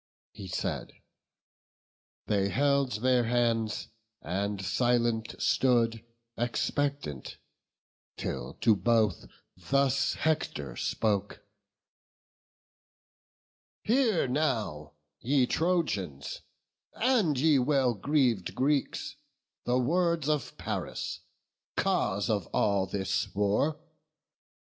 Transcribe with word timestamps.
He 0.31 0.47
said; 0.47 0.93
they 2.25 2.49
held 2.49 3.03
their 3.03 3.25
hands, 3.25 3.89
and 4.19 4.59
silent 4.59 5.35
stood 5.37 6.03
Expectant, 6.37 7.37
till 8.17 8.55
to 8.61 8.75
both 8.75 9.27
thus 9.55 10.15
Hector 10.15 10.75
spoke: 10.75 11.43
"Hear 13.83 14.27
now, 14.27 14.93
ye 15.19 15.45
Trojans, 15.45 16.41
and 16.95 17.39
ye 17.39 17.59
well 17.59 17.93
greav'd 17.93 18.55
Greeks, 18.55 19.17
The 19.65 19.77
words 19.77 20.27
of 20.27 20.57
Paris, 20.57 21.19
cause 21.77 22.27
of 22.27 22.47
all 22.47 22.87
this 22.87 23.35
war. 23.35 23.79